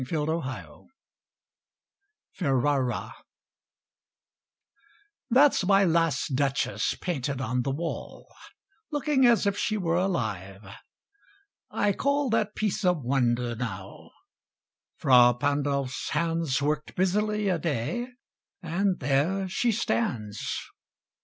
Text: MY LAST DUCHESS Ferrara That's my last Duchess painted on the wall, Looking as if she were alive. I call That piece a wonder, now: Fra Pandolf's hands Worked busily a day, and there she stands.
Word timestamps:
MY 0.09 0.17
LAST 0.17 0.25
DUCHESS 0.33 0.89
Ferrara 2.33 3.13
That's 5.29 5.63
my 5.63 5.85
last 5.85 6.29
Duchess 6.35 6.95
painted 6.99 7.39
on 7.39 7.61
the 7.61 7.69
wall, 7.69 8.25
Looking 8.89 9.27
as 9.27 9.45
if 9.45 9.55
she 9.55 9.77
were 9.77 9.97
alive. 9.97 10.65
I 11.69 11.93
call 11.93 12.31
That 12.31 12.55
piece 12.55 12.83
a 12.83 12.93
wonder, 12.93 13.53
now: 13.55 14.09
Fra 14.97 15.35
Pandolf's 15.39 16.09
hands 16.09 16.63
Worked 16.63 16.95
busily 16.95 17.47
a 17.47 17.59
day, 17.59 18.07
and 18.63 18.97
there 18.97 19.47
she 19.47 19.71
stands. 19.71 20.41